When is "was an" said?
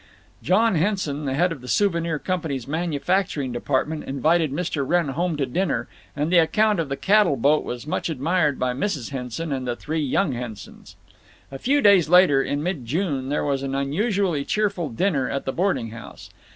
13.45-13.75